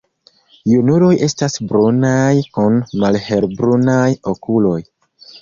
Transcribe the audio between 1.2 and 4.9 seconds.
estas brunaj kun malhelbrunaj okuloj.